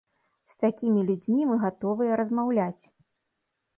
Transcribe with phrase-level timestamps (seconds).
[0.53, 2.83] З такімі людзьмі мы гатовыя размаўляць.